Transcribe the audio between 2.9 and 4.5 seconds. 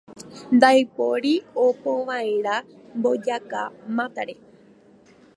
mbokaja mátare.